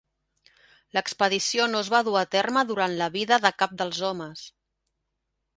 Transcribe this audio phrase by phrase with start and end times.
[0.97, 4.47] L'expedició no es va dur a terme durant la vida de cap dels homes.